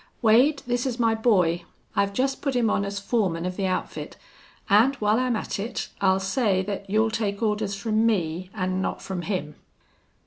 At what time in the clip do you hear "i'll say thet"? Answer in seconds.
6.01-6.89